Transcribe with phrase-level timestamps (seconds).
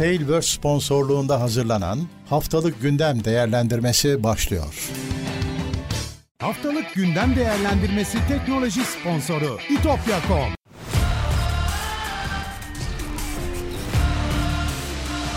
[0.00, 4.90] Tailverse sponsorluğunda hazırlanan Haftalık Gündem Değerlendirmesi başlıyor.
[6.38, 10.54] Haftalık gündem değerlendirmesi teknoloji sponsoru itopya.com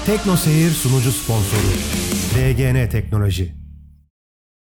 [0.06, 1.74] Tekno Seyir sunucu sponsoru
[2.36, 3.54] DGN Teknoloji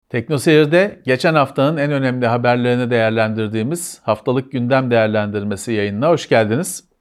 [0.10, 6.93] Teknoseyir'de geçen haftanın en önemli haberlerini değerlendirdiğimiz haftalık gündem değerlendirmesi yayınına hoş geldiniz.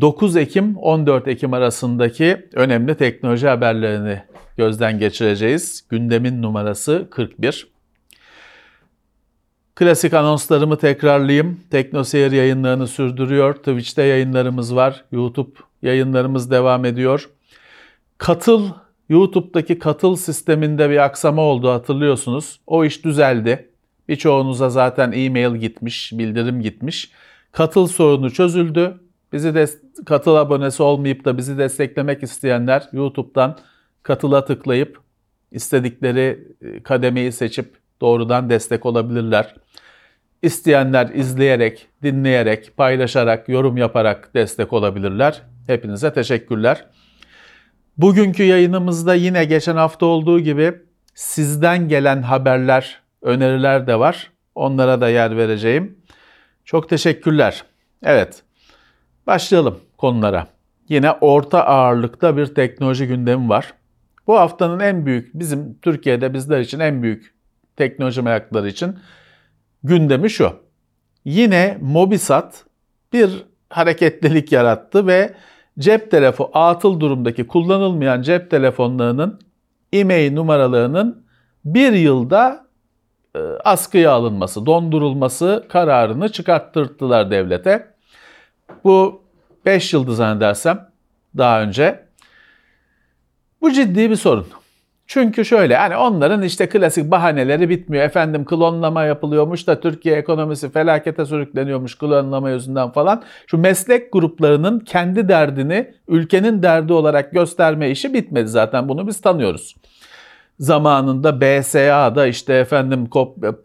[0.00, 4.22] 9 Ekim 14 Ekim arasındaki önemli teknoloji haberlerini
[4.56, 5.86] gözden geçireceğiz.
[5.88, 7.68] Gündemin numarası 41.
[9.74, 11.60] Klasik anonslarımı tekrarlayayım.
[11.70, 13.54] Teknoseyir yayınlarını sürdürüyor.
[13.54, 15.04] Twitch'te yayınlarımız var.
[15.12, 15.50] YouTube
[15.82, 17.30] yayınlarımız devam ediyor.
[18.18, 18.68] Katıl,
[19.08, 22.60] YouTube'daki katıl sisteminde bir aksama oldu hatırlıyorsunuz.
[22.66, 23.68] O iş düzeldi.
[24.08, 27.10] Birçoğunuza zaten e-mail gitmiş, bildirim gitmiş.
[27.52, 29.00] Katıl sorunu çözüldü.
[29.32, 29.66] Bizi de
[30.06, 33.58] katıl abonesi olmayıp da bizi desteklemek isteyenler YouTube'dan
[34.02, 35.00] katıla tıklayıp
[35.50, 39.54] istedikleri e, kademeyi seçip doğrudan destek olabilirler.
[40.42, 45.42] İsteyenler izleyerek, dinleyerek, paylaşarak, yorum yaparak destek olabilirler.
[45.66, 46.86] Hepinize teşekkürler.
[47.96, 50.74] Bugünkü yayınımızda yine geçen hafta olduğu gibi
[51.14, 54.30] sizden gelen haberler, öneriler de var.
[54.54, 55.98] Onlara da yer vereceğim.
[56.64, 57.64] Çok teşekkürler.
[58.02, 58.42] Evet,
[59.26, 60.46] başlayalım konulara.
[60.88, 63.74] Yine orta ağırlıkta bir teknoloji gündemi var.
[64.26, 67.34] Bu haftanın en büyük, bizim Türkiye'de bizler için en büyük
[67.76, 68.98] teknoloji merakları için
[69.82, 70.52] gündemi şu.
[71.24, 72.64] Yine Mobisat
[73.12, 75.34] bir hareketlilik yarattı ve
[75.78, 79.40] cep telefonu atıl durumdaki kullanılmayan cep telefonlarının
[79.92, 81.24] e-mail numaralarının
[81.64, 82.66] bir yılda
[83.36, 87.91] e, askıya alınması, dondurulması kararını çıkarttırdılar devlete.
[88.84, 89.22] Bu
[89.66, 90.88] 5 yıldı zannedersem
[91.38, 92.04] daha önce.
[93.60, 94.46] Bu ciddi bir sorun.
[95.06, 98.04] Çünkü şöyle hani onların işte klasik bahaneleri bitmiyor.
[98.04, 103.22] Efendim klonlama yapılıyormuş da Türkiye ekonomisi felakete sürükleniyormuş klonlama yüzünden falan.
[103.46, 109.76] Şu meslek gruplarının kendi derdini ülkenin derdi olarak gösterme işi bitmedi zaten bunu biz tanıyoruz.
[110.62, 113.10] Zamanında BSA'da işte efendim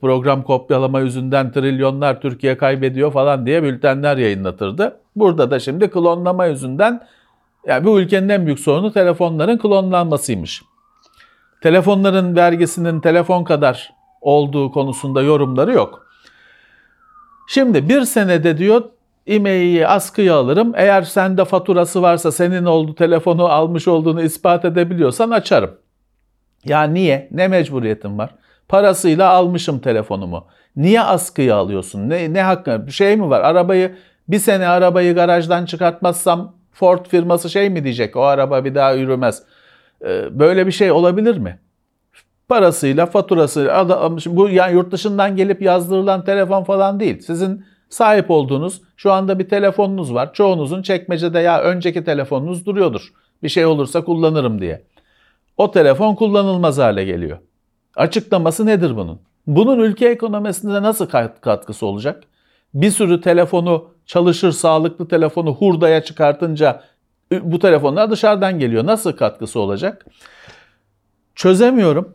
[0.01, 4.99] program kopyalama yüzünden trilyonlar Türkiye kaybediyor falan diye bültenler yayınlatırdı.
[5.15, 7.07] Burada da şimdi klonlama yüzünden
[7.67, 10.63] yani bu ülkenin en büyük sorunu telefonların klonlanmasıymış
[11.61, 16.07] telefonların vergisinin telefon kadar olduğu konusunda yorumları yok.
[17.47, 18.83] Şimdi bir senede diyor
[19.27, 20.71] e-mail'i askıya alırım.
[20.75, 25.86] Eğer sende faturası varsa senin oldu telefonu almış olduğunu ispat edebiliyorsan açarım.
[26.67, 27.27] Ya niye?
[27.31, 28.35] Ne mecburiyetim var?
[28.67, 30.47] Parasıyla almışım telefonumu.
[30.75, 32.09] Niye askıya alıyorsun?
[32.09, 32.85] Ne, ne hakkı?
[32.91, 33.41] Şey mi var?
[33.41, 33.95] Arabayı
[34.27, 38.15] bir sene arabayı garajdan çıkartmazsam Ford firması şey mi diyecek?
[38.15, 39.43] O araba bir daha yürümez.
[40.05, 41.59] Ee, böyle bir şey olabilir mi?
[42.47, 47.19] Parasıyla, faturasıyla, adam, bu yani yurt dışından gelip yazdırılan telefon falan değil.
[47.19, 50.33] Sizin sahip olduğunuz şu anda bir telefonunuz var.
[50.33, 53.13] Çoğunuzun çekmecede ya önceki telefonunuz duruyordur.
[53.43, 54.83] Bir şey olursa kullanırım diye.
[55.57, 57.37] O telefon kullanılmaz hale geliyor.
[57.95, 59.19] Açıklaması nedir bunun?
[59.47, 61.07] Bunun ülke ekonomisinde nasıl
[61.41, 62.23] katkısı olacak?
[62.73, 66.83] Bir sürü telefonu çalışır sağlıklı telefonu hurdaya çıkartınca
[67.41, 68.85] bu telefonlar dışarıdan geliyor.
[68.85, 70.05] Nasıl katkısı olacak?
[71.35, 72.13] Çözemiyorum.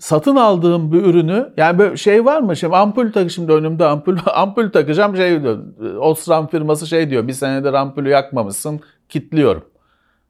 [0.00, 2.56] Satın aldığım bir ürünü yani böyle şey var mı?
[2.56, 5.58] Şimdi ampul takı şimdi önümde ampul ampul takacağım şey diyor.
[5.98, 7.28] Osram firması şey diyor.
[7.28, 9.64] Bir senedir ampulü yakmamışsın, kitliyorum.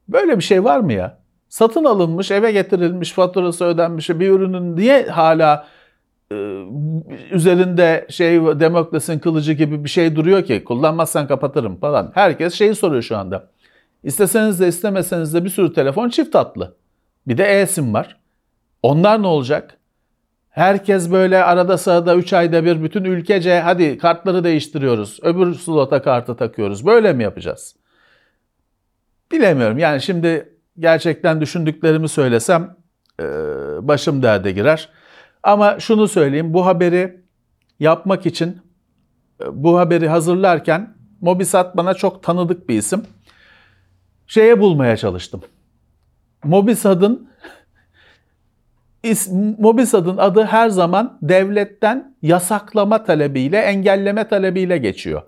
[0.08, 1.18] Böyle bir şey var mı ya?
[1.56, 5.66] Satın alınmış, eve getirilmiş, faturası ödenmiş bir ürünün niye hala
[6.32, 6.34] e,
[7.30, 12.10] üzerinde şey Demokles'in kılıcı gibi bir şey duruyor ki kullanmazsan kapatırım falan.
[12.14, 13.48] Herkes şeyi soruyor şu anda.
[14.04, 16.76] İsteseniz de istemeseniz de bir sürü telefon çift hatlı.
[17.28, 18.16] Bir de e-sim var.
[18.82, 19.78] Onlar ne olacak?
[20.50, 25.18] Herkes böyle arada sırada 3 ayda bir bütün ülkece hadi kartları değiştiriyoruz.
[25.22, 26.86] Öbür slota kartı takıyoruz.
[26.86, 27.76] Böyle mi yapacağız?
[29.32, 29.78] Bilemiyorum.
[29.78, 32.76] Yani şimdi gerçekten düşündüklerimi söylesem
[33.80, 34.88] başım derde girer.
[35.42, 36.54] Ama şunu söyleyeyim.
[36.54, 37.20] Bu haberi
[37.80, 38.60] yapmak için
[39.52, 43.02] bu haberi hazırlarken Mobisat bana çok tanıdık bir isim
[44.26, 45.42] şeye bulmaya çalıştım.
[46.44, 47.28] Mobisad'ın
[49.58, 55.22] Mobisad'ın adı her zaman devletten yasaklama talebiyle, engelleme talebiyle geçiyor.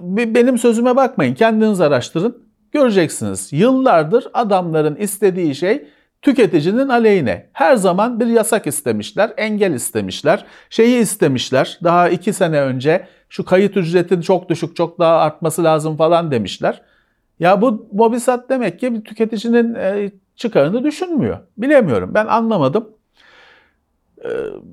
[0.00, 2.49] Benim sözüme bakmayın, kendiniz araştırın.
[2.72, 3.52] Göreceksiniz.
[3.52, 5.86] Yıllardır adamların istediği şey
[6.22, 7.46] tüketicinin aleyhine.
[7.52, 11.78] Her zaman bir yasak istemişler, engel istemişler, şeyi istemişler.
[11.84, 16.82] Daha iki sene önce şu kayıt ücretinin çok düşük, çok daha artması lazım falan demişler.
[17.40, 21.38] Ya bu Mobisat demek ki bir tüketicinin e, çıkarını düşünmüyor.
[21.58, 22.10] Bilemiyorum.
[22.14, 22.88] Ben anlamadım.
[24.24, 24.28] Ee,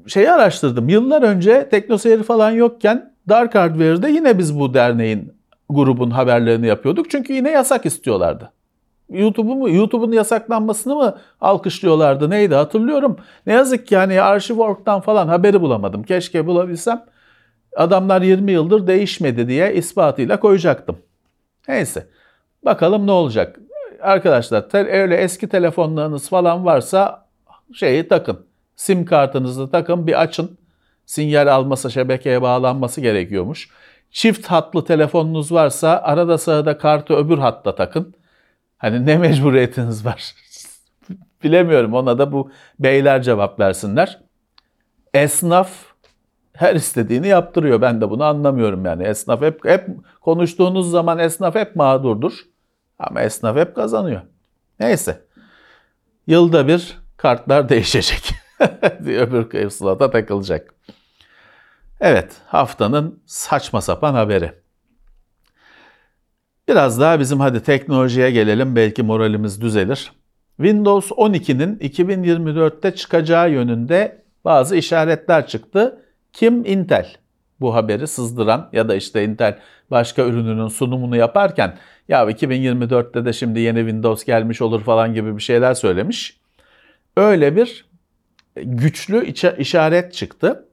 [0.07, 0.89] şeyi araştırdım.
[0.89, 5.33] Yıllar önce teknoseyir falan yokken Dark Hardware'de yine biz bu derneğin
[5.69, 7.11] grubun haberlerini yapıyorduk.
[7.11, 8.51] Çünkü yine yasak istiyorlardı.
[9.09, 13.17] YouTube'u mu YouTube'un yasaklanmasını mı alkışlıyorlardı neydi hatırlıyorum.
[13.45, 16.03] Ne yazık ki yani Archive.org'dan falan haberi bulamadım.
[16.03, 17.05] Keşke bulabilsem.
[17.75, 20.97] Adamlar 20 yıldır değişmedi diye ispatıyla koyacaktım.
[21.67, 22.07] Neyse.
[22.65, 23.59] Bakalım ne olacak.
[24.01, 27.27] Arkadaşlar öyle eski telefonlarınız falan varsa
[27.73, 28.45] şeyi takın.
[28.75, 30.57] Sim kartınızı takın bir açın.
[31.05, 33.69] Sinyal alması şebekeye bağlanması gerekiyormuş.
[34.17, 38.13] Çift hatlı telefonunuz varsa arada sırada kartı öbür hatta takın.
[38.77, 40.35] Hani ne mecburiyetiniz var?
[41.43, 44.19] Bilemiyorum ona da bu beyler cevap versinler.
[45.13, 45.71] Esnaf
[46.53, 47.81] her istediğini yaptırıyor.
[47.81, 49.03] Ben de bunu anlamıyorum yani.
[49.03, 49.87] Esnaf hep hep
[50.21, 52.33] konuştuğunuz zaman esnaf hep mağdurdur.
[52.99, 54.21] Ama esnaf hep kazanıyor.
[54.79, 55.25] Neyse.
[56.27, 58.31] Yılda bir kartlar değişecek.
[58.99, 60.73] Öbür kıyıslada takılacak.
[62.01, 64.51] Evet, haftanın saçma sapan haberi.
[66.67, 70.11] Biraz daha bizim hadi teknolojiye gelelim belki moralimiz düzelir.
[70.57, 76.01] Windows 12'nin 2024'te çıkacağı yönünde bazı işaretler çıktı.
[76.33, 77.15] Kim Intel
[77.59, 79.59] bu haberi sızdıran ya da işte Intel
[79.91, 81.77] başka ürününün sunumunu yaparken
[82.07, 86.39] ya 2024'te de şimdi yeni Windows gelmiş olur falan gibi bir şeyler söylemiş.
[87.17, 87.85] Öyle bir
[88.55, 89.25] güçlü
[89.57, 90.66] işaret çıktı.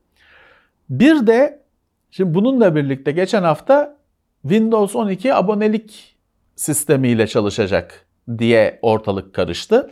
[0.90, 1.62] Bir de
[2.10, 3.96] şimdi bununla birlikte geçen hafta
[4.42, 6.16] Windows 12 abonelik
[6.56, 8.06] sistemiyle çalışacak
[8.38, 9.90] diye ortalık karıştı.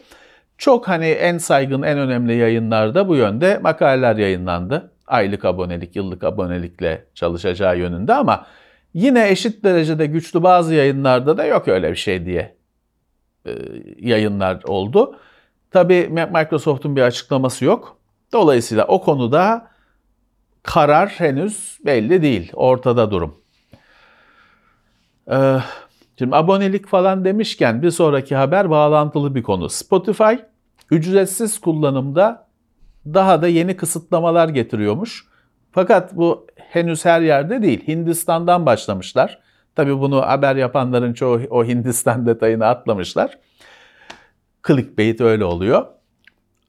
[0.59, 4.93] Çok hani en saygın, en önemli yayınlarda bu yönde makaleler yayınlandı.
[5.07, 8.47] Aylık abonelik, yıllık abonelikle çalışacağı yönünde ama
[8.95, 12.57] yine eşit derecede güçlü bazı yayınlarda da yok öyle bir şey diye
[13.47, 13.53] e,
[13.99, 15.17] yayınlar oldu.
[15.71, 17.97] Tabii Microsoft'un bir açıklaması yok.
[18.33, 19.72] Dolayısıyla o konuda
[20.63, 22.53] karar henüz belli değil.
[22.55, 23.35] Ortada durum.
[25.31, 25.59] Ee,
[26.19, 29.69] şimdi abonelik falan demişken bir sonraki haber bağlantılı bir konu.
[29.69, 30.35] Spotify
[30.91, 32.49] ücretsiz kullanımda
[33.07, 35.27] daha da yeni kısıtlamalar getiriyormuş.
[35.73, 37.87] Fakat bu henüz her yerde değil.
[37.89, 39.39] Hindistan'dan başlamışlar.
[39.75, 43.39] Tabii bunu haber yapanların çoğu o Hindistan detayını atlamışlar.
[44.67, 45.87] Clickbait öyle oluyor.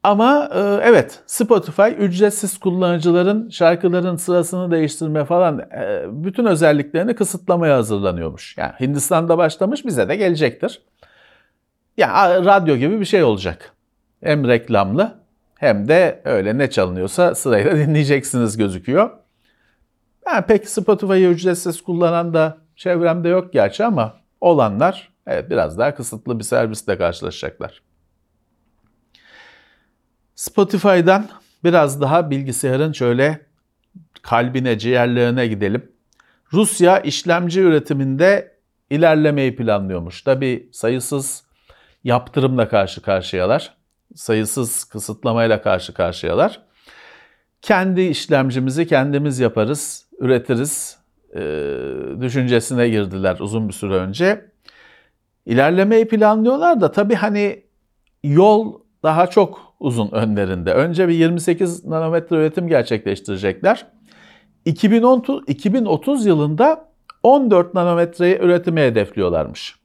[0.04, 8.58] Ama e, evet Spotify ücretsiz kullanıcıların şarkıların sırasını değiştirme falan e, bütün özelliklerini kısıtlamaya hazırlanıyormuş.
[8.58, 10.82] Yani Hindistan'da başlamış bize de gelecektir.
[11.96, 13.72] Ya yani radyo gibi bir şey olacak.
[14.22, 15.14] Hem reklamlı
[15.54, 19.10] hem de öyle ne çalınıyorsa sırayla dinleyeceksiniz gözüküyor.
[20.26, 26.38] Yani pek Spotify'ı ücretsiz kullanan da çevremde yok gerçi ama olanlar evet biraz daha kısıtlı
[26.38, 27.93] bir servisle karşılaşacaklar.
[30.34, 31.28] Spotify'dan
[31.64, 33.40] biraz daha bilgisayarın şöyle
[34.22, 35.92] kalbine, ciğerlerine gidelim.
[36.52, 38.54] Rusya işlemci üretiminde
[38.90, 40.22] ilerlemeyi planlıyormuş.
[40.22, 41.44] Tabi sayısız
[42.04, 43.74] yaptırımla karşı karşıyalar.
[44.14, 46.62] Sayısız kısıtlamayla karşı karşıyalar.
[47.62, 50.98] Kendi işlemcimizi kendimiz yaparız, üretiriz
[51.34, 51.40] e,
[52.20, 54.50] düşüncesine girdiler uzun bir süre önce.
[55.46, 57.62] İlerlemeyi planlıyorlar da tabii hani
[58.22, 60.72] yol daha çok uzun önlerinde.
[60.72, 63.86] Önce bir 28 nanometre üretim gerçekleştirecekler.
[64.64, 66.88] 2010, 2030 yılında
[67.22, 69.76] 14 nanometreyi üretimi hedefliyorlarmış.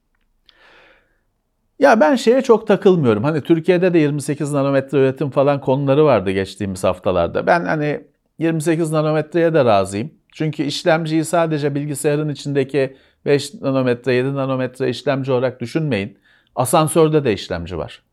[1.80, 3.24] Ya ben şeye çok takılmıyorum.
[3.24, 7.48] Hani Türkiye'de de 28 nanometre üretim falan konuları vardı geçtiğimiz haftalarda.
[7.48, 8.02] Ben hani
[8.40, 10.12] 28 nanometreye de razıyım.
[10.32, 16.18] Çünkü işlemciyi sadece bilgisayarın içindeki 5 nanometre, 7 nanometre işlemci olarak düşünmeyin.
[16.56, 18.04] Asansörde de işlemci var.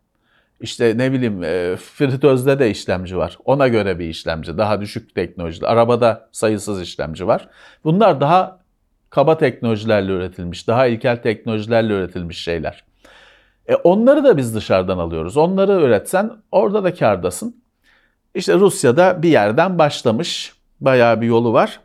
[0.61, 3.39] İşte ne bileyim e, fritözde de işlemci var.
[3.45, 4.59] Ona göre bir işlemci.
[4.59, 5.67] Daha düşük teknolojili.
[5.67, 7.49] Arabada sayısız işlemci var.
[7.85, 8.59] Bunlar daha
[9.11, 12.85] kaba teknolojilerle üretilmiş, daha ilkel teknolojilerle üretilmiş şeyler.
[13.67, 15.37] E onları da biz dışarıdan alıyoruz.
[15.37, 17.57] Onları üretsen orada da kardasın.
[18.35, 20.53] İşte Rusya'da bir yerden başlamış.
[20.81, 21.81] Bayağı bir yolu var.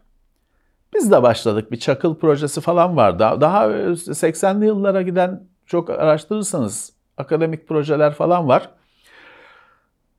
[0.95, 1.71] Biz de başladık.
[1.71, 3.19] Bir çakıl projesi falan var.
[3.19, 8.69] Daha, daha 80'li yıllara giden çok araştırırsanız akademik projeler falan var.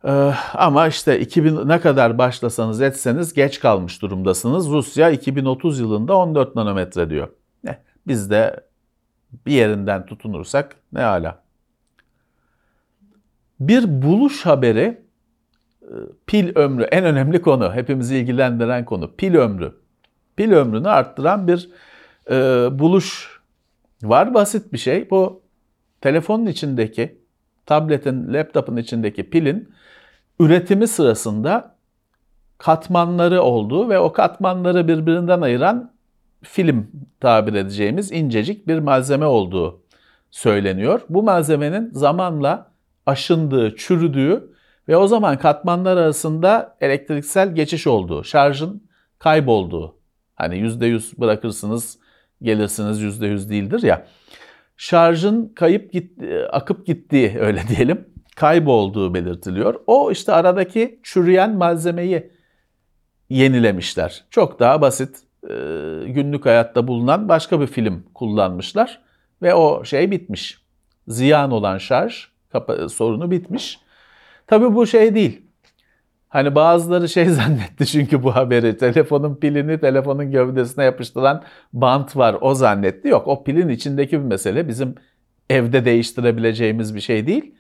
[0.04, 4.68] Ee, ama işte 2000 ne kadar başlasanız etseniz geç kalmış durumdasınız.
[4.68, 7.28] Rusya 2030 yılında 14 nanometre diyor.
[7.64, 7.78] Ne?
[8.06, 8.61] Biz de
[9.47, 11.42] bir yerinden tutunursak ne hala.
[13.61, 15.02] Bir buluş haberi
[15.82, 15.94] e,
[16.26, 17.75] pil ömrü en önemli konu.
[17.75, 19.16] Hepimizi ilgilendiren konu.
[19.16, 19.75] Pil ömrü.
[20.37, 21.71] Pil ömrünü arttıran bir
[22.30, 23.32] e, buluş
[24.02, 25.11] Var basit bir şey.
[25.11, 25.41] Bu
[26.02, 27.18] telefonun içindeki,
[27.66, 29.73] tabletin, laptopun içindeki pilin
[30.40, 31.76] üretimi sırasında
[32.59, 35.92] katmanları olduğu ve o katmanları birbirinden ayıran
[36.42, 36.90] film
[37.21, 39.80] tabir edeceğimiz incecik bir malzeme olduğu
[40.30, 41.00] söyleniyor.
[41.09, 42.73] Bu malzemenin zamanla
[43.06, 44.52] aşındığı, çürüdüğü
[44.88, 48.82] ve o zaman katmanlar arasında elektriksel geçiş olduğu, şarjın
[49.18, 49.97] kaybolduğu.
[50.35, 51.99] Hani %100 bırakırsınız,
[52.42, 54.06] gelirsiniz %100 değildir ya.
[54.82, 59.74] Şarjın kayıp git, akıp gittiği öyle diyelim, kaybolduğu belirtiliyor.
[59.86, 62.30] O işte aradaki çürüyen malzemeyi
[63.30, 64.24] yenilemişler.
[64.30, 65.22] Çok daha basit,
[66.06, 69.02] günlük hayatta bulunan başka bir film kullanmışlar
[69.42, 70.58] ve o şey bitmiş.
[71.08, 72.28] Ziyan olan şarj
[72.88, 73.78] sorunu bitmiş.
[74.46, 75.42] Tabi bu şey değil.
[76.32, 82.54] Hani bazıları şey zannetti çünkü bu haberi telefonun pilini telefonun gövdesine yapıştıran bant var o
[82.54, 83.08] zannetti.
[83.08, 84.94] Yok o pilin içindeki bir mesele bizim
[85.50, 87.54] evde değiştirebileceğimiz bir şey değil.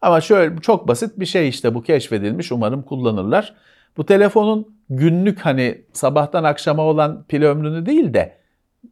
[0.00, 3.54] Ama şöyle çok basit bir şey işte bu keşfedilmiş umarım kullanırlar.
[3.96, 8.38] Bu telefonun günlük hani sabahtan akşama olan pil ömrünü değil de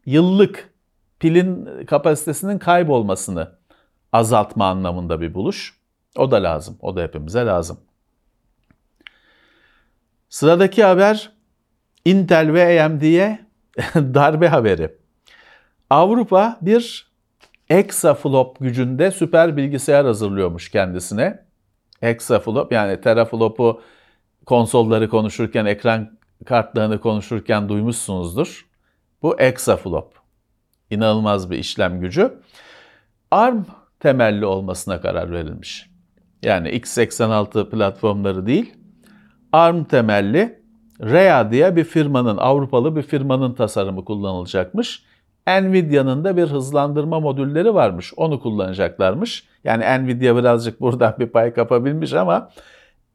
[0.06, 0.70] yıllık
[1.20, 3.52] pilin kapasitesinin kaybolmasını
[4.12, 5.80] azaltma anlamında bir buluş.
[6.16, 6.78] O da lazım.
[6.80, 7.78] O da hepimize lazım.
[10.28, 11.32] Sıradaki haber
[12.04, 13.46] Intel ve AMD'ye
[13.94, 14.94] darbe haberi.
[15.90, 17.12] Avrupa bir
[17.68, 21.46] exaflop gücünde süper bilgisayar hazırlıyormuş kendisine.
[22.02, 23.82] Exaflop yani teraflop'u
[24.46, 28.66] konsolları konuşurken, ekran kartlarını konuşurken duymuşsunuzdur.
[29.22, 30.14] Bu exaflop.
[30.90, 32.40] İnanılmaz bir işlem gücü.
[33.30, 33.64] ARM
[34.00, 35.90] temelli olmasına karar verilmiş.
[36.42, 38.74] Yani x86 platformları değil,
[39.52, 40.58] ARM temelli
[41.02, 45.02] Rea diye bir firmanın, Avrupalı bir firmanın tasarımı kullanılacakmış.
[45.48, 48.12] Nvidia'nın da bir hızlandırma modülleri varmış.
[48.16, 49.48] Onu kullanacaklarmış.
[49.64, 52.50] Yani Nvidia birazcık buradan bir pay kapabilmiş ama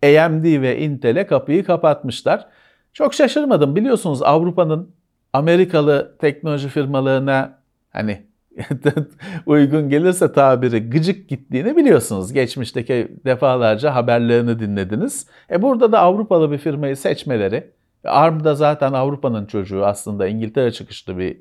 [0.03, 2.47] AMD ve Intel'e kapıyı kapatmışlar.
[2.93, 3.75] Çok şaşırmadım.
[3.75, 4.95] Biliyorsunuz Avrupa'nın
[5.33, 7.59] Amerikalı teknoloji firmalarına
[7.89, 8.25] hani
[9.45, 12.33] uygun gelirse tabiri gıcık gittiğini biliyorsunuz.
[12.33, 15.27] Geçmişteki defalarca haberlerini dinlediniz.
[15.51, 17.71] E burada da Avrupalı bir firmayı seçmeleri,
[18.03, 21.37] ARM da zaten Avrupa'nın çocuğu aslında İngiltere çıkışlı bir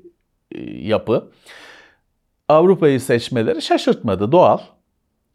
[0.51, 1.31] e, yapı.
[2.49, 4.57] Avrupa'yı seçmeleri şaşırtmadı, doğal.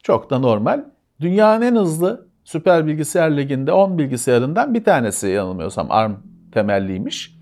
[0.02, 0.84] Çok da normal.
[1.20, 6.16] Dünyanın en hızlı süper bilgisayar liginde 10 bilgisayarından bir tanesi yanılmıyorsam ARM
[6.52, 7.36] temelliymiş.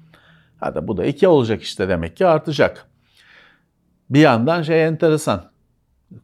[0.61, 2.94] Hadi bu da iki olacak işte demek ki artacak.
[4.11, 5.45] Bir yandan şey enteresan.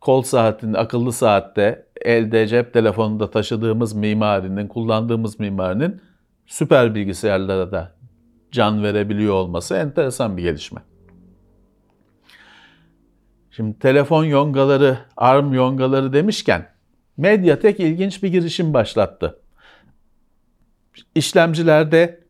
[0.01, 6.01] Kol saatinde, akıllı saatte elde cep telefonunda taşıdığımız mimarinin, kullandığımız mimarinin
[6.47, 7.93] süper bilgisayarlara da
[8.53, 10.81] can verebiliyor olması enteresan bir gelişme.
[13.51, 16.67] Şimdi telefon yongaları, ARM yongaları demişken
[17.21, 19.39] Mediatek ilginç bir girişim başlattı.
[21.15, 22.21] İşlemcilerde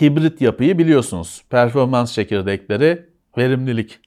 [0.00, 1.44] hibrit yapıyı biliyorsunuz.
[1.50, 3.06] Performans çekirdekleri,
[3.38, 4.00] verimlilik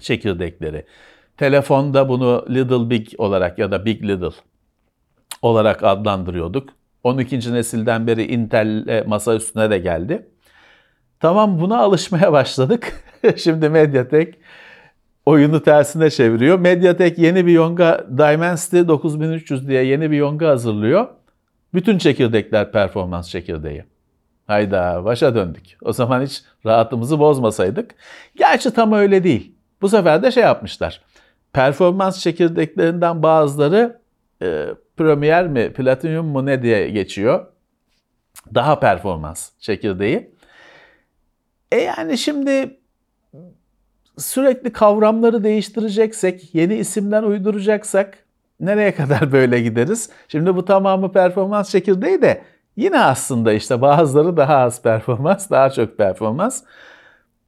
[0.00, 0.84] çekirdekleri.
[1.36, 4.30] Telefonda bunu Little Big olarak ya da Big Little
[5.42, 6.68] olarak adlandırıyorduk.
[7.04, 7.52] 12.
[7.52, 10.28] nesilden beri Intel masa üstüne de geldi.
[11.20, 12.92] Tamam buna alışmaya başladık.
[13.36, 14.34] Şimdi Mediatek
[15.26, 16.58] oyunu tersine çeviriyor.
[16.58, 21.08] Mediatek yeni bir Yonga Dimensity 9300 diye yeni bir Yonga hazırlıyor.
[21.74, 23.84] Bütün çekirdekler performans çekirdeği.
[24.46, 25.76] Hayda başa döndük.
[25.82, 27.94] O zaman hiç rahatımızı bozmasaydık.
[28.36, 29.57] Gerçi tam öyle değil.
[29.80, 31.02] Bu sefer de şey yapmışlar.
[31.52, 34.00] Performans çekirdeklerinden bazıları
[34.42, 34.66] e,
[34.96, 37.46] Premier mi, Platinum mu ne diye geçiyor.
[38.54, 40.30] Daha performans çekirdeği.
[41.72, 42.78] E yani şimdi
[44.18, 48.18] sürekli kavramları değiştireceksek, yeni isimler uyduracaksak
[48.60, 50.10] nereye kadar böyle gideriz?
[50.28, 52.42] Şimdi bu tamamı performans çekirdeği de
[52.76, 56.62] yine aslında işte bazıları daha az performans, daha çok performans.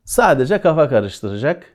[0.05, 1.67] Sadece kafa karıştıracak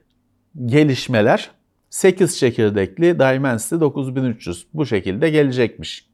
[0.64, 1.50] gelişmeler
[1.90, 6.06] 8 çekirdekli Dimensity 9300 bu şekilde gelecekmiş.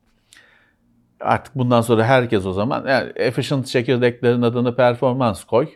[1.21, 5.69] Artık bundan sonra herkes o zaman yani efficient çekirdeklerin adını performans koy.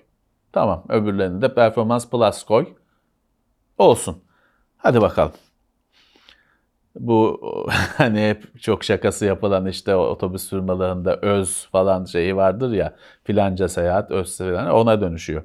[0.52, 2.66] Tamam öbürlerini de performans plus koy.
[3.78, 4.22] Olsun.
[4.76, 5.32] Hadi bakalım.
[6.98, 7.40] Bu
[7.96, 14.10] hani hep çok şakası yapılan işte otobüs firmalarında öz falan şeyi vardır ya filanca seyahat
[14.10, 15.42] öz falan ona dönüşüyor.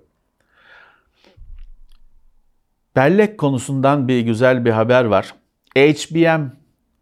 [2.96, 5.34] Bellek konusundan bir güzel bir haber var.
[5.78, 6.42] HBM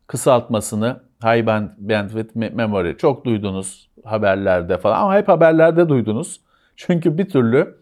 [0.08, 6.42] kısaltmasını High Band Bandwidth Memory çok duydunuz haberlerde falan ama hep haberlerde duydunuz.
[6.76, 7.78] Çünkü bir türlü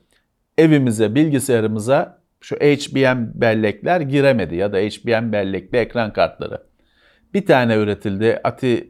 [0.58, 6.64] evimize, bilgisayarımıza şu HBM bellekler giremedi ya da HBM bellekli ekran kartları.
[7.34, 8.40] Bir tane üretildi.
[8.44, 8.90] Ati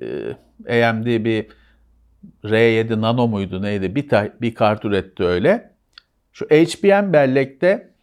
[0.67, 1.47] e, AMD bir
[2.43, 3.95] R7 Nano muydu neydi?
[3.95, 4.09] Bir,
[4.41, 5.71] bir kart üretti öyle.
[6.31, 7.93] Şu HBM bellekte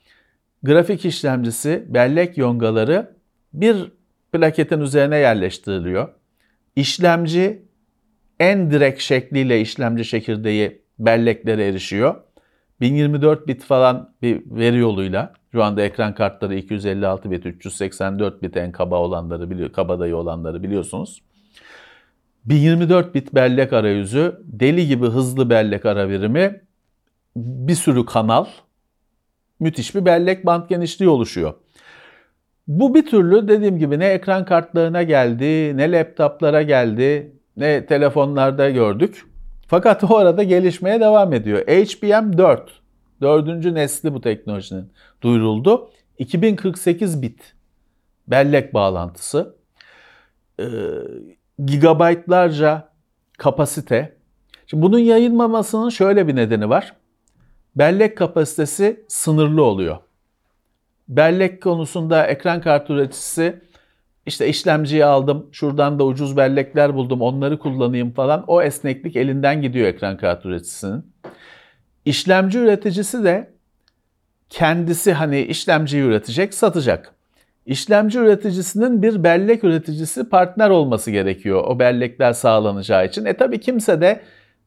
[0.64, 3.16] grafik işlemcisi, bellek yongaları
[3.52, 3.92] bir
[4.32, 6.08] plaketin üzerine yerleştiriliyor.
[6.76, 7.62] İşlemci
[8.40, 12.14] en direkt şekliyle işlemci çekirdeği belleklere erişiyor.
[12.80, 18.72] 1024 bit falan bir veri yoluyla şu anda ekran kartları 256 bit, 384 bit en
[18.72, 21.22] kaba olanları kabadayı olanları biliyorsunuz.
[22.44, 26.60] 1024 bit bellek arayüzü, deli gibi hızlı bellek ara birimi,
[27.36, 28.44] bir sürü kanal,
[29.60, 31.54] müthiş bir bellek band genişliği oluşuyor.
[32.66, 39.24] Bu bir türlü dediğim gibi ne ekran kartlarına geldi, ne laptoplara geldi, ne telefonlarda gördük.
[39.66, 41.60] Fakat o arada gelişmeye devam ediyor.
[41.66, 42.80] HBM 4,
[43.20, 44.92] dördüncü nesli bu teknolojinin
[45.22, 45.90] duyuruldu.
[46.18, 47.54] 2048 bit
[48.28, 49.56] bellek bağlantısı.
[50.60, 50.64] Ee,
[51.64, 52.88] gigabaytlarca
[53.38, 54.16] kapasite.
[54.66, 56.92] Şimdi bunun yayılmamasının şöyle bir nedeni var.
[57.76, 59.96] Bellek kapasitesi sınırlı oluyor.
[61.08, 63.60] Bellek konusunda ekran kartı üreticisi
[64.26, 68.44] işte işlemciyi aldım, şuradan da ucuz bellekler buldum, onları kullanayım falan.
[68.46, 71.14] O esneklik elinden gidiyor ekran kartı üreticisinin.
[72.04, 73.50] İşlemci üreticisi de
[74.50, 77.14] kendisi hani işlemciyi üretecek, satacak.
[77.66, 83.24] İşlemci üreticisinin bir bellek üreticisi partner olması gerekiyor o bellekler sağlanacağı için.
[83.24, 84.20] E tabi kimse de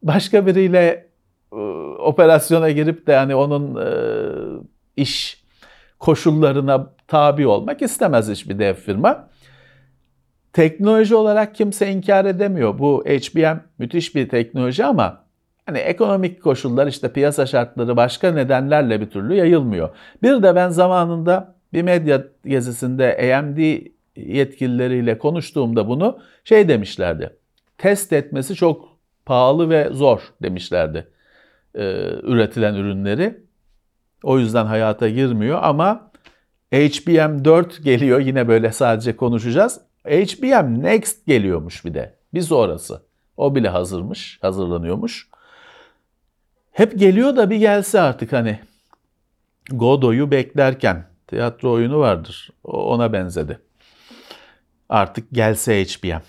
[0.04, 1.07] başka biriyle
[2.00, 3.90] operasyona girip de hani onun e,
[4.98, 5.44] iş
[6.00, 9.30] koşullarına tabi olmak istemez hiçbir dev firma.
[10.54, 12.80] Teknoloji olarak kimse inkar edemiyor.
[12.80, 15.24] Bu HBM müthiş bir teknoloji ama
[15.66, 19.90] hani ekonomik koşullar işte piyasa şartları başka nedenlerle bir türlü yayılmıyor.
[20.24, 23.58] Bir de ben zamanında bir medya gezisinde AMD
[24.16, 27.38] yetkilileriyle konuştuğumda bunu şey demişlerdi.
[27.78, 31.08] Test etmesi çok pahalı ve zor demişlerdi
[31.76, 31.84] e,
[32.24, 33.44] üretilen ürünleri.
[34.24, 36.12] O yüzden hayata girmiyor ama
[36.72, 39.82] HBM4 geliyor yine böyle sadece konuşacağız.
[40.06, 42.16] HBM Next geliyormuş bir de.
[42.34, 43.02] Bir sonrası.
[43.38, 45.30] O bile hazırmış, hazırlanıyormuş.
[46.72, 48.60] Hep geliyor da bir gelse artık hani
[49.72, 52.50] Godot'u beklerken tiyatro oyunu vardır.
[52.64, 53.60] Ona benzedi.
[54.90, 56.22] Artık gelse HBM.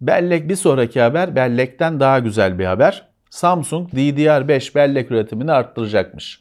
[0.00, 3.07] Bellek bir sonraki haber bellekten daha güzel bir haber.
[3.30, 6.40] Samsung DDR5 bellek üretimini arttıracakmış.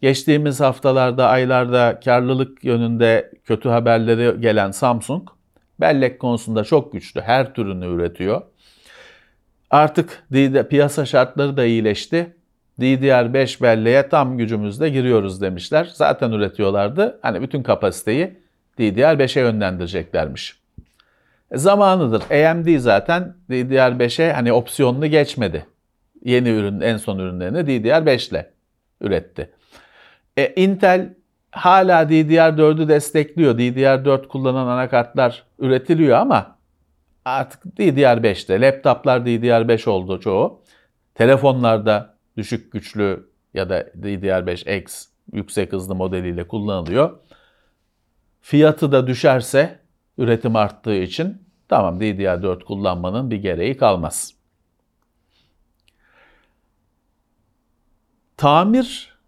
[0.00, 5.28] Geçtiğimiz haftalarda, aylarda karlılık yönünde kötü haberleri gelen Samsung,
[5.80, 7.20] bellek konusunda çok güçlü.
[7.20, 8.42] Her türünü üretiyor.
[9.70, 10.24] Artık
[10.70, 12.34] piyasa şartları da iyileşti.
[12.80, 15.90] DDR5 belleğe tam gücümüzle giriyoruz demişler.
[15.92, 17.18] Zaten üretiyorlardı.
[17.22, 18.38] Hani bütün kapasiteyi
[18.78, 20.58] DDR5'e yönlendireceklermiş.
[21.50, 22.22] E, zamanıdır.
[22.22, 25.66] AMD zaten DDR5'e hani opsiyonunu geçmedi.
[26.24, 28.52] Yeni ürün, en son ürünlerini DDR5 ile
[29.00, 29.50] üretti.
[30.36, 31.14] E, Intel
[31.50, 33.58] hala DDR4'ü destekliyor.
[33.58, 36.58] DDR4 kullanan anakartlar üretiliyor ama
[37.24, 38.60] artık DDR5'te.
[38.60, 40.62] Laptoplar DDR5 oldu çoğu.
[41.14, 47.18] Telefonlarda düşük güçlü ya da DDR5X yüksek hızlı modeliyle kullanılıyor.
[48.40, 49.78] Fiyatı da düşerse
[50.18, 54.37] üretim arttığı için tamam DDR4 kullanmanın bir gereği kalmaz.
[58.38, 59.18] Tamir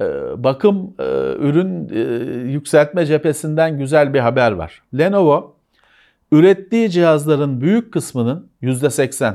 [0.00, 0.04] ee,
[0.44, 1.04] bakım e,
[1.38, 1.98] ürün e,
[2.50, 4.82] yükseltme cephesinden güzel bir haber var.
[4.98, 5.56] Lenovo
[6.32, 9.34] ürettiği cihazların büyük kısmının %80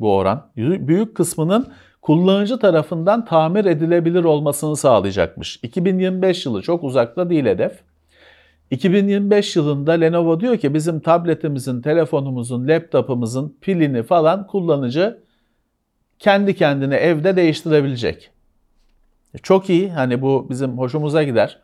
[0.00, 5.60] bu oran, büyük kısmının kullanıcı tarafından tamir edilebilir olmasını sağlayacakmış.
[5.62, 7.72] 2025 yılı çok uzakta değil hedef.
[8.70, 15.18] 2025 yılında Lenovo diyor ki bizim tabletimizin, telefonumuzun, laptopumuzun pilini falan kullanıcı
[16.18, 18.37] kendi kendine evde değiştirebilecek.
[19.42, 19.90] Çok iyi.
[19.90, 21.58] Hani bu bizim hoşumuza gider.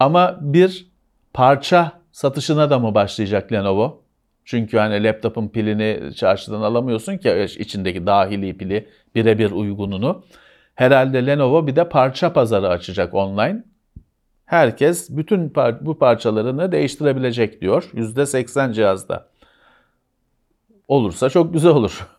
[0.00, 0.86] Ama bir
[1.32, 4.02] parça satışına da mı başlayacak Lenovo?
[4.44, 10.24] Çünkü hani laptopun pilini çarşıdan alamıyorsun ki içindeki dahili pili birebir uygununu.
[10.74, 13.64] Herhalde Lenovo bir de parça pazarı açacak online.
[14.44, 17.90] Herkes bütün par- bu parçalarını değiştirebilecek diyor.
[17.94, 19.28] %80 cihazda.
[20.88, 22.08] Olursa çok güzel olur.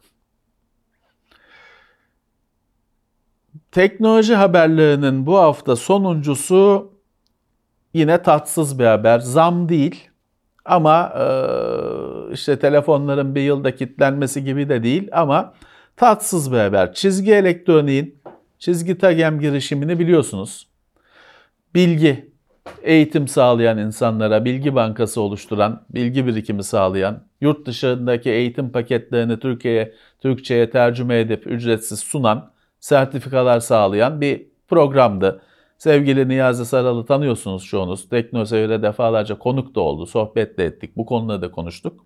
[3.71, 6.91] Teknoloji haberlerinin bu hafta sonuncusu
[7.93, 9.19] yine tatsız bir haber.
[9.19, 10.09] Zam değil
[10.65, 11.25] ama e,
[12.33, 15.53] işte telefonların bir yılda kilitlenmesi gibi de değil ama
[15.95, 16.93] tatsız bir haber.
[16.93, 18.19] Çizgi elektroniğin
[18.59, 20.67] çizgi tagem girişimini biliyorsunuz.
[21.75, 22.31] bilgi,
[22.83, 30.69] eğitim sağlayan insanlara, bilgi bankası oluşturan, bilgi birikimi sağlayan, yurt dışındaki eğitim paketlerini Türkiye'ye, Türkçe'ye
[30.69, 35.41] tercüme edip ücretsiz sunan, sertifikalar sağlayan bir programdı.
[35.77, 38.09] Sevgili Niyazi Saral'ı tanıyorsunuz çoğunuz.
[38.09, 40.97] Teknoseyir'e defalarca konuk da oldu, sohbet de ettik.
[40.97, 42.05] Bu konuları da konuştuk.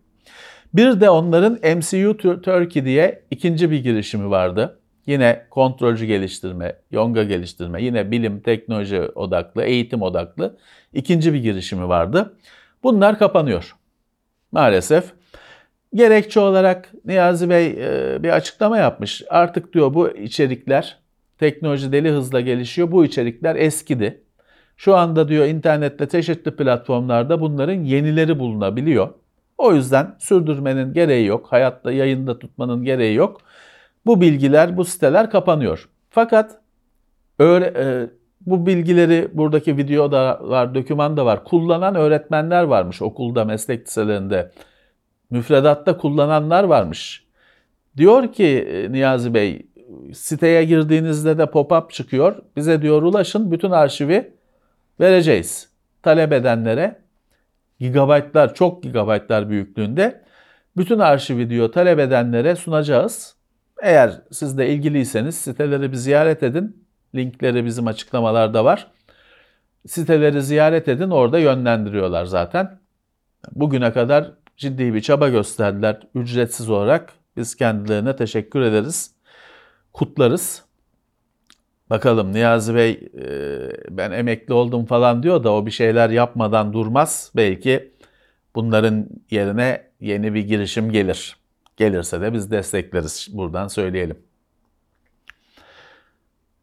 [0.74, 4.80] Bir de onların MCU Turkey diye ikinci bir girişimi vardı.
[5.06, 10.58] Yine kontrolcü geliştirme, yonga geliştirme, yine bilim, teknoloji odaklı, eğitim odaklı
[10.94, 12.38] ikinci bir girişimi vardı.
[12.84, 13.76] Bunlar kapanıyor.
[14.52, 15.14] Maalesef.
[15.94, 19.24] Gerekçe olarak Niyazi Bey e, bir açıklama yapmış.
[19.30, 21.00] Artık diyor bu içerikler
[21.38, 22.92] teknoloji deli hızla gelişiyor.
[22.92, 24.24] Bu içerikler eskidi.
[24.78, 29.10] Şu anda diyor internette çeşitli platformlarda bunların yenileri bulunabiliyor.
[29.58, 31.48] O yüzden sürdürmenin gereği yok.
[31.50, 33.42] Hayatta yayında tutmanın gereği yok.
[34.06, 35.90] Bu bilgiler, bu siteler kapanıyor.
[36.10, 36.58] Fakat
[37.40, 38.08] öyle, e,
[38.42, 41.44] bu bilgileri buradaki videoda var, doküman da var.
[41.44, 44.52] Kullanan öğretmenler varmış okulda, meslek liselerinde.
[45.32, 47.26] Müfredatta kullananlar varmış.
[47.98, 49.68] Diyor ki e, Niyazi Bey,
[50.14, 52.36] siteye girdiğinizde de pop-up çıkıyor.
[52.56, 54.34] Bize diyor ulaşın, bütün arşivi
[55.00, 55.70] vereceğiz.
[56.04, 57.02] Talep edenlere
[57.80, 60.22] gigabaytlar, çok gigabaytlar büyüklüğünde
[60.78, 63.36] bütün arşivi diyor talep edenlere sunacağız.
[63.82, 66.86] Eğer siz de ilgiliyseniz siteleri bir ziyaret edin.
[67.16, 68.92] Linkleri bizim açıklamalarda var.
[69.88, 72.80] Siteleri ziyaret edin orada yönlendiriyorlar zaten.
[73.52, 77.14] Bugüne kadar ciddi bir çaba gösterdiler ücretsiz olarak.
[77.38, 79.12] Biz kendilerine teşekkür ederiz.
[79.94, 80.64] Kutlarız.
[81.90, 83.10] Bakalım Niyazi Bey
[83.90, 87.32] ben emekli oldum falan diyor da o bir şeyler yapmadan durmaz.
[87.36, 87.92] Belki
[88.56, 91.38] bunların yerine yeni bir girişim gelir.
[91.78, 93.28] Gelirse de biz destekleriz.
[93.32, 94.18] Buradan söyleyelim.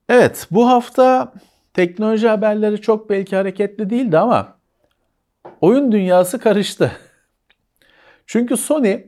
[0.08, 1.32] Evet bu hafta
[1.74, 4.56] teknoloji haberleri çok belki hareketli değildi ama
[5.60, 6.92] oyun dünyası karıştı.
[8.28, 9.00] Çünkü Sony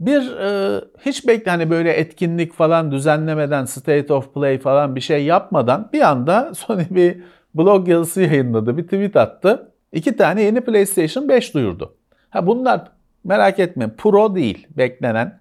[0.00, 5.24] bir e, hiç bekle hani böyle etkinlik falan düzenlemeden State of Play falan bir şey
[5.24, 7.22] yapmadan bir anda Sony bir
[7.54, 9.72] blog yazısı yayınladı, bir tweet attı.
[9.92, 11.96] İki tane yeni PlayStation 5 duyurdu.
[12.30, 12.92] Ha bunlar
[13.24, 15.40] merak etmeyin Pro değil beklenen.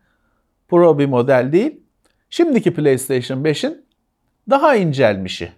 [0.67, 1.80] Pro bir model değil.
[2.30, 3.86] Şimdiki PlayStation 5'in
[4.50, 5.52] daha incelmişi.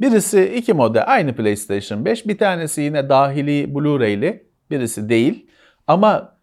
[0.00, 2.26] Birisi iki model aynı PlayStation 5.
[2.26, 5.46] Bir tanesi yine dahili Blu-ray'li, birisi değil.
[5.86, 6.36] Ama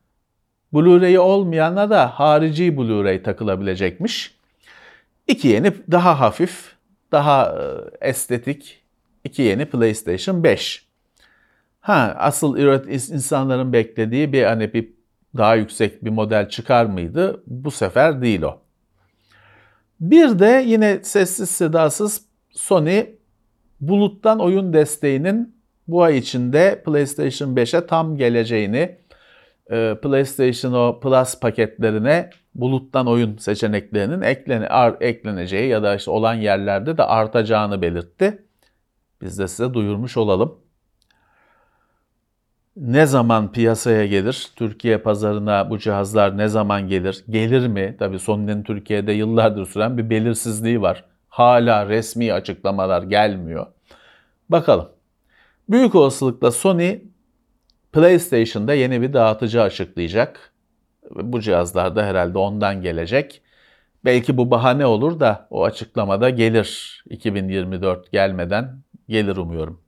[0.73, 4.37] Blu-ray olmayana da harici Blu-ray takılabilecekmiş.
[5.27, 6.75] İki yeni daha hafif,
[7.11, 7.55] daha
[8.01, 8.83] estetik
[9.23, 10.85] iki yeni PlayStation 5.
[11.79, 14.89] Ha asıl insanların beklediği bir hani bir
[15.37, 17.43] daha yüksek bir model çıkar mıydı?
[17.47, 18.59] Bu sefer değil o.
[19.99, 23.05] Bir de yine sessiz sedasız Sony
[23.81, 25.55] buluttan oyun desteğinin
[25.87, 28.97] bu ay içinde PlayStation 5'e tam geleceğini, e,
[30.01, 34.67] PlayStation o Plus paketlerine buluttan oyun seçeneklerinin eklene,
[34.99, 38.45] ekleneceği ya da işte olan yerlerde de artacağını belirtti.
[39.21, 40.63] Biz de size duyurmuş olalım
[42.77, 44.47] ne zaman piyasaya gelir?
[44.55, 47.23] Türkiye pazarına bu cihazlar ne zaman gelir?
[47.29, 47.95] Gelir mi?
[47.99, 51.05] Tabii Sony'nin Türkiye'de yıllardır süren bir belirsizliği var.
[51.29, 53.65] Hala resmi açıklamalar gelmiyor.
[54.49, 54.89] Bakalım.
[55.69, 56.99] Büyük olasılıkla Sony
[57.93, 60.53] PlayStation'da yeni bir dağıtıcı açıklayacak.
[61.11, 63.41] Bu cihazlar da herhalde ondan gelecek.
[64.05, 69.81] Belki bu bahane olur da o açıklamada gelir 2024 gelmeden gelir umuyorum.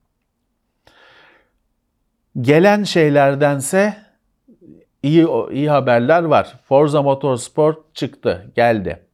[2.41, 3.97] Gelen şeylerdense
[5.03, 6.59] iyi iyi haberler var.
[6.63, 9.05] Forza Motorsport çıktı, geldi.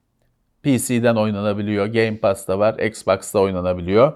[0.64, 4.14] PC'den oynanabiliyor, Game Pass'ta var, Xbox'ta oynanabiliyor.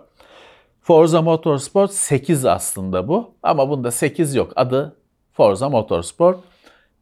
[0.85, 4.53] Forza Motorsport 8 aslında bu ama bunda 8 yok.
[4.55, 4.95] Adı
[5.31, 6.39] Forza Motorsport.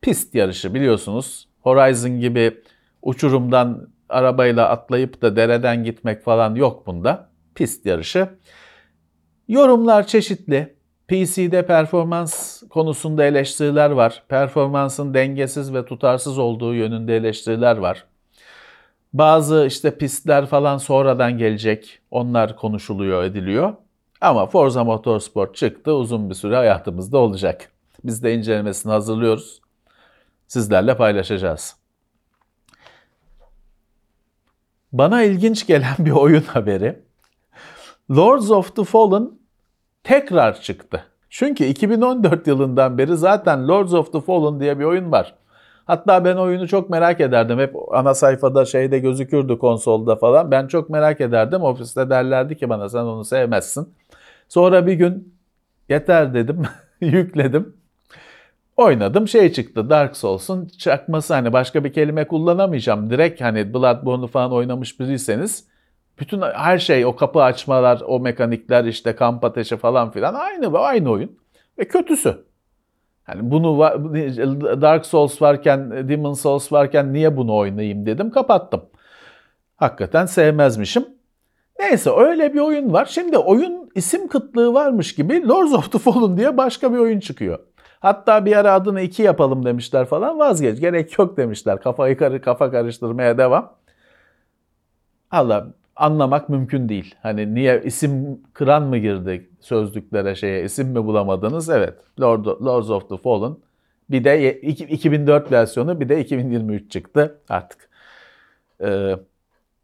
[0.01, 1.47] Pist yarışı biliyorsunuz.
[1.61, 2.61] Horizon gibi
[3.01, 7.29] uçurumdan arabayla atlayıp da dereden gitmek falan yok bunda.
[7.55, 8.29] Pist yarışı.
[9.47, 10.75] Yorumlar çeşitli.
[11.07, 14.23] PC'de performans konusunda eleştiriler var.
[14.29, 18.05] Performansın dengesiz ve tutarsız olduğu yönünde eleştiriler var.
[19.13, 21.99] Bazı işte pistler falan sonradan gelecek.
[22.11, 23.73] Onlar konuşuluyor, ediliyor.
[24.21, 25.93] Ama Forza Motorsport çıktı.
[25.93, 27.71] Uzun bir süre hayatımızda olacak.
[28.03, 29.61] Biz de incelemesini hazırlıyoruz.
[30.47, 31.75] Sizlerle paylaşacağız.
[34.91, 36.99] Bana ilginç gelen bir oyun haberi.
[38.11, 39.31] Lords of the Fallen
[40.03, 41.05] tekrar çıktı.
[41.29, 45.35] Çünkü 2014 yılından beri zaten Lords of the Fallen diye bir oyun var.
[45.85, 47.59] Hatta ben oyunu çok merak ederdim.
[47.59, 50.51] Hep ana sayfada şeyde gözükürdü konsolda falan.
[50.51, 51.61] Ben çok merak ederdim.
[51.61, 53.93] Ofiste derlerdi ki bana sen onu sevmezsin.
[54.49, 55.35] Sonra bir gün
[55.89, 56.63] yeter dedim,
[57.01, 57.77] yükledim.
[58.77, 63.09] Oynadım şey çıktı Dark Souls'un çakması hani başka bir kelime kullanamayacağım.
[63.09, 65.67] Direkt hani Bloodborne'u falan oynamış biriyseniz
[66.19, 71.11] bütün her şey o kapı açmalar, o mekanikler işte kamp ateşi falan filan aynı aynı
[71.11, 71.39] oyun.
[71.79, 72.45] Ve kötüsü.
[73.27, 73.79] Yani bunu
[74.81, 78.81] Dark Souls varken, Demon Souls varken niye bunu oynayayım dedim kapattım.
[79.75, 81.05] Hakikaten sevmezmişim.
[81.79, 83.05] Neyse öyle bir oyun var.
[83.05, 87.59] Şimdi oyun isim kıtlığı varmış gibi Lords of the Fallen diye başka bir oyun çıkıyor.
[87.99, 90.79] Hatta bir ara adını iki yapalım demişler falan vazgeç.
[90.79, 91.81] Gerek yok demişler.
[91.81, 93.75] Kafayı kafa karıştırmaya devam.
[95.31, 97.15] Allah anlamak mümkün değil.
[97.21, 101.69] Hani niye isim kıran mı girdi sözlüklere şeye isim mi bulamadınız?
[101.69, 101.93] Evet.
[102.19, 103.55] Lord, Lords of the Fallen.
[104.09, 107.89] Bir de 2004 versiyonu bir de 2023 çıktı artık.
[108.81, 109.15] Ee,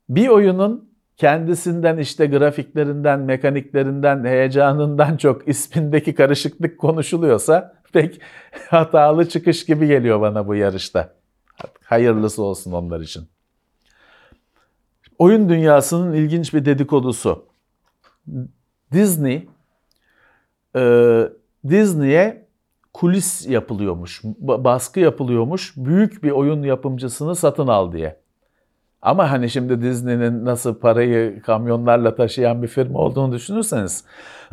[0.10, 8.22] bir oyunun kendisinden işte grafiklerinden, mekaniklerinden, heyecanından çok ismindeki karışıklık konuşuluyorsa pek
[8.70, 11.14] hatalı çıkış gibi geliyor bana bu yarışta.
[11.84, 13.24] Hayırlısı olsun onlar için.
[15.20, 17.46] Oyun dünyasının ilginç bir dedikodusu.
[18.94, 19.48] Disney
[20.76, 21.24] e,
[21.70, 22.48] Disney'e
[22.94, 25.74] kulis yapılıyormuş, baskı yapılıyormuş.
[25.78, 28.20] Büyük bir oyun yapımcısını satın al diye.
[29.02, 34.04] Ama hani şimdi Disney'nin nasıl parayı kamyonlarla taşıyan bir firma olduğunu düşünürseniz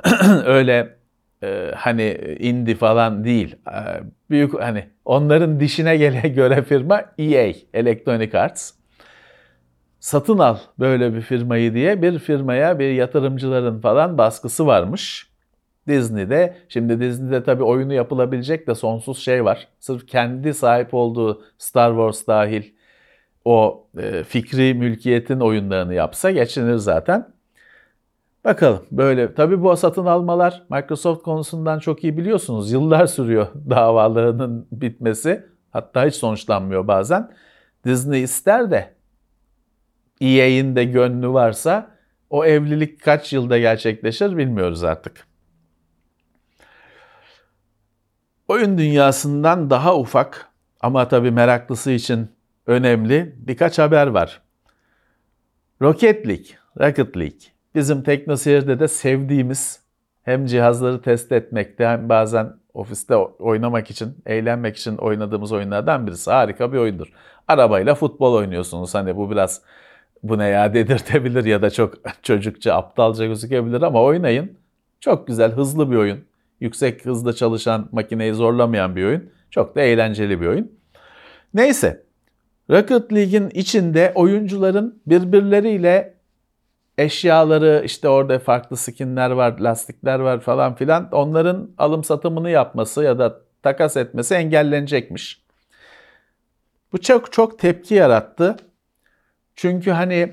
[0.45, 0.97] öyle
[1.43, 3.57] e, hani indie falan değil.
[3.67, 8.76] E, büyük hani onların dişine gele göre firma EA, Electronic Arts.
[10.07, 15.31] Satın al böyle bir firmayı diye bir firmaya bir yatırımcıların falan baskısı varmış.
[15.89, 16.57] Disney'de.
[16.69, 19.69] Şimdi Disney'de tabii oyunu yapılabilecek de sonsuz şey var.
[19.81, 22.63] Sırf kendi sahip olduğu Star Wars dahil
[23.45, 27.29] o e, fikri mülkiyetin oyunlarını yapsa geçinir zaten.
[28.45, 32.73] Bakalım böyle tabii bu satın almalar Microsoft konusundan çok iyi biliyorsunuz.
[32.73, 35.47] Yıllar sürüyor davalarının bitmesi.
[35.71, 37.33] Hatta hiç sonuçlanmıyor bazen.
[37.85, 38.96] Disney ister de
[40.21, 41.91] EA'in de gönlü varsa
[42.31, 45.27] o evlilik kaç yılda gerçekleşir bilmiyoruz artık.
[48.49, 50.49] Oyun dünyasından daha ufak
[50.81, 52.31] ama tabii meraklısı için
[52.67, 54.43] önemli birkaç haber var.
[55.83, 56.47] Rocket League,
[56.81, 57.39] Rocket League
[57.75, 59.81] bizim TeknoSeyir'de de sevdiğimiz
[60.23, 66.31] hem cihazları test etmekte hem bazen ofiste oynamak için, eğlenmek için oynadığımız oyunlardan birisi.
[66.31, 67.13] Harika bir oyundur.
[67.49, 68.95] Arabayla futbol oynuyorsunuz.
[68.95, 69.63] Hani bu biraz
[70.29, 74.59] bu ne ya dedirtebilir ya da çok çocukça, aptalca gözükebilir ama oynayın.
[75.01, 76.25] Çok güzel, hızlı bir oyun.
[76.61, 79.31] Yüksek hızda çalışan, makineyi zorlamayan bir oyun.
[79.51, 80.73] Çok da eğlenceli bir oyun.
[81.55, 82.03] Neyse,
[82.71, 86.15] Rocket League'in içinde oyuncuların birbirleriyle
[86.99, 93.19] eşyaları işte orada farklı skinler var, lastikler var falan filan onların alım satımını yapması ya
[93.19, 95.43] da takas etmesi engellenecekmiş.
[96.93, 98.57] Bu çok çok tepki yarattı.
[99.57, 100.33] Çünkü hani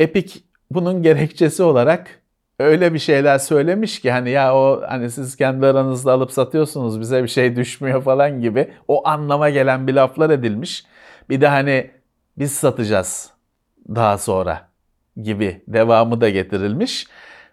[0.00, 2.20] Epic bunun gerekçesi olarak
[2.58, 7.22] öyle bir şeyler söylemiş ki hani ya o hani siz kendi aranızda alıp satıyorsunuz bize
[7.22, 10.84] bir şey düşmüyor falan gibi o anlama gelen bir laflar edilmiş.
[11.28, 11.90] Bir de hani
[12.38, 13.30] biz satacağız
[13.88, 14.68] daha sonra
[15.22, 17.06] gibi devamı da getirilmiş.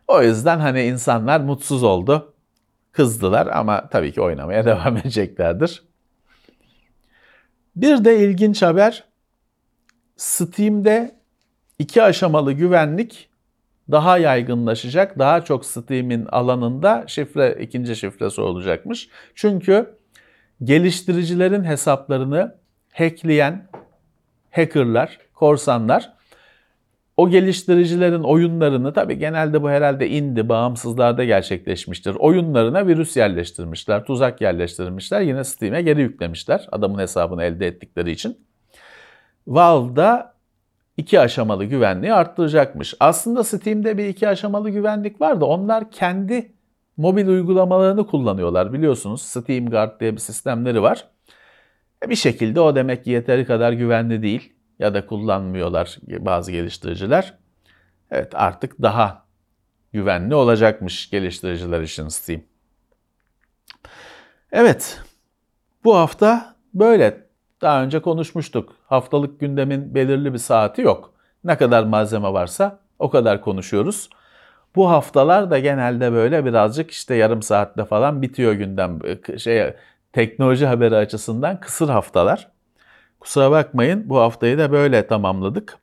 [0.08, 2.34] O yüzden hani insanlar mutsuz oldu.
[2.92, 5.84] Kızdılar ama tabii ki oynamaya devam edeceklerdir.
[7.76, 9.11] Bir de ilginç haber
[10.22, 11.16] Steam'de
[11.80, 13.30] iki aşamalı güvenlik
[13.92, 15.20] daha yaygınlaşacak.
[15.20, 19.10] Daha çok Steam'in alanında şifre ikinci şifresi olacakmış.
[19.36, 19.96] Çünkü
[20.64, 22.56] geliştiricilerin hesaplarını
[22.94, 23.68] hackleyen
[24.52, 26.14] hackerlar, korsanlar
[27.18, 32.16] o geliştiricilerin oyunlarını tabi genelde bu herhalde indi bağımsızlarda gerçekleşmiştir.
[32.16, 35.22] Oyunlarına virüs yerleştirmişler, tuzak yerleştirmişler.
[35.22, 38.51] Yine Steam'e geri yüklemişler adamın hesabını elde ettikleri için.
[39.48, 40.36] Valve'da
[40.98, 42.94] iki aşamalı güvenliği arttıracakmış.
[43.00, 46.52] Aslında Steam'de bir iki aşamalı güvenlik var da onlar kendi
[46.98, 49.22] mobil uygulamalarını kullanıyorlar biliyorsunuz.
[49.22, 51.08] Steam Guard diye bir sistemleri var.
[52.06, 57.38] E, bir şekilde o demek ki yeteri kadar güvenli değil ya da kullanmıyorlar bazı geliştiriciler.
[58.12, 59.26] Evet artık daha
[59.94, 62.42] güvenli olacakmış geliştiriciler için Steam.
[64.52, 65.02] Evet
[65.84, 67.31] bu hafta böyle.
[67.62, 68.76] Daha önce konuşmuştuk.
[68.86, 71.14] Haftalık gündemin belirli bir saati yok.
[71.44, 74.10] Ne kadar malzeme varsa o kadar konuşuyoruz.
[74.76, 79.00] Bu haftalar da genelde böyle birazcık işte yarım saatte falan bitiyor gündem.
[79.38, 79.74] Şey
[80.14, 82.52] teknoloji haberi açısından kısır haftalar.
[83.20, 85.78] Kusura bakmayın bu haftayı da böyle tamamladık.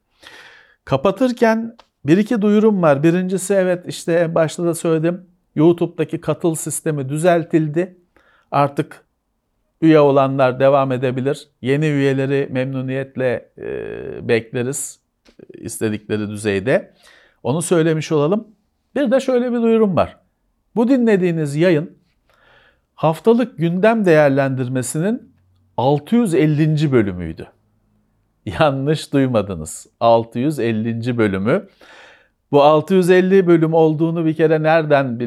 [0.84, 3.02] Kapatırken bir iki duyurum var.
[3.02, 5.26] Birincisi evet işte başta da söyledim.
[5.54, 7.98] YouTube'daki katıl sistemi düzeltildi.
[8.50, 9.04] Artık
[9.82, 11.48] üye olanlar devam edebilir.
[11.62, 15.00] Yeni üyeleri memnuniyetle e, bekleriz
[15.54, 16.94] istedikleri düzeyde.
[17.42, 18.48] Onu söylemiş olalım.
[18.94, 20.16] Bir de şöyle bir duyurum var.
[20.76, 21.98] Bu dinlediğiniz yayın
[22.94, 25.32] haftalık gündem değerlendirmesinin
[25.76, 26.92] 650.
[26.92, 27.46] bölümüydü.
[28.60, 29.86] Yanlış duymadınız.
[30.00, 31.18] 650.
[31.18, 31.68] bölümü.
[32.52, 35.18] Bu 650 bölüm olduğunu bir kere nereden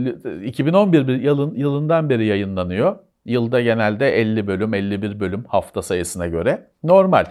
[0.44, 2.98] 2011 yılın, yılından beri yayınlanıyor.
[3.26, 6.68] Yılda genelde 50 bölüm, 51 bölüm hafta sayısına göre.
[6.84, 7.26] Normal.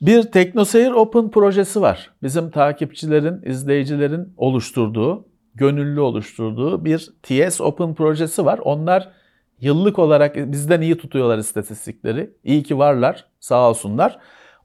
[0.00, 2.10] Bir TeknoSeyir Open projesi var.
[2.22, 8.58] Bizim takipçilerin, izleyicilerin oluşturduğu, gönüllü oluşturduğu bir TS Open projesi var.
[8.58, 9.12] Onlar
[9.60, 12.30] yıllık olarak bizden iyi tutuyorlar istatistikleri.
[12.44, 14.18] İyi ki varlar, sağ olsunlar.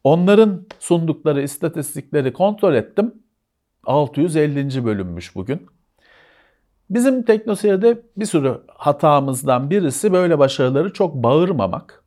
[0.04, 3.14] Onların sundukları istatistikleri kontrol ettim.
[3.84, 4.86] 650.
[4.86, 5.68] bölünmüş bugün.
[6.90, 12.04] Bizim teknoseyirde bir sürü hatamızdan birisi böyle başarıları çok bağırmamak.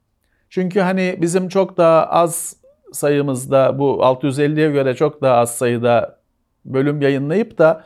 [0.51, 2.57] Çünkü hani bizim çok daha az
[2.93, 6.21] sayımızda bu 650'ye göre çok daha az sayıda
[6.65, 7.85] bölüm yayınlayıp da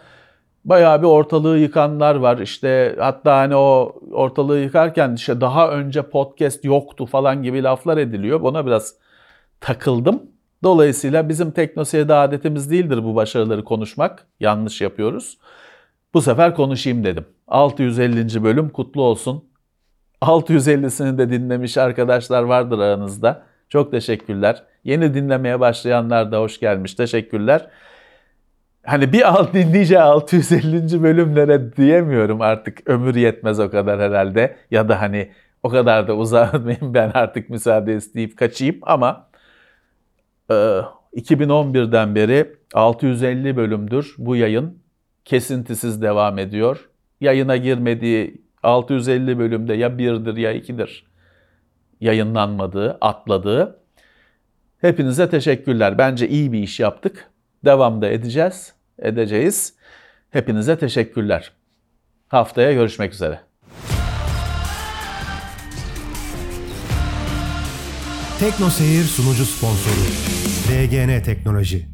[0.64, 2.38] bayağı bir ortalığı yıkanlar var.
[2.38, 8.42] İşte hatta hani o ortalığı yıkarken işte daha önce podcast yoktu falan gibi laflar ediliyor.
[8.42, 8.94] Buna biraz
[9.60, 10.22] takıldım.
[10.62, 14.26] Dolayısıyla bizim teknoseyirde adetimiz değildir bu başarıları konuşmak.
[14.40, 15.38] Yanlış yapıyoruz.
[16.14, 17.24] Bu sefer konuşayım dedim.
[17.48, 18.44] 650.
[18.44, 19.44] bölüm kutlu olsun.
[20.22, 23.42] 650'sini de dinlemiş arkadaşlar vardır aranızda.
[23.68, 24.62] Çok teşekkürler.
[24.84, 26.94] Yeni dinlemeye başlayanlar da hoş gelmiş.
[26.94, 27.68] Teşekkürler.
[28.86, 31.02] Hani bir alt dinleyeceği 650.
[31.02, 32.90] bölümlere diyemiyorum artık.
[32.90, 34.56] Ömür yetmez o kadar herhalde.
[34.70, 35.30] Ya da hani
[35.62, 39.28] o kadar da uzatmayayım ben artık müsaade isteyip kaçayım ama
[41.16, 44.83] 2011'den e, beri 650 bölümdür bu yayın
[45.24, 46.88] kesintisiz devam ediyor.
[47.20, 51.04] Yayına girmediği 650 bölümde ya birdir ya ikidir
[52.04, 53.80] yayınlanmadığı, atladığı.
[54.80, 55.98] Hepinize teşekkürler.
[55.98, 57.30] Bence iyi bir iş yaptık.
[57.64, 59.74] Devam da edeceğiz, edeceğiz.
[60.30, 61.52] Hepinize teşekkürler.
[62.28, 63.40] Haftaya görüşmek üzere.
[68.40, 70.04] Tekno Seyir sunucu sponsoru
[70.68, 71.93] DGN Teknoloji.